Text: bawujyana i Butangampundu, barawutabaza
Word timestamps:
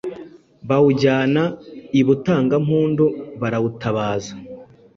bawujyana 0.67 1.43
i 1.99 2.01
Butangampundu, 2.07 3.05
barawutabaza 3.41 4.33